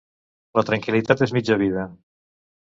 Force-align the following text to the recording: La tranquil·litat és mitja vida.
La 0.59 0.63
tranquil·litat 0.69 1.23
és 1.27 1.37
mitja 1.37 1.61
vida. 1.65 1.87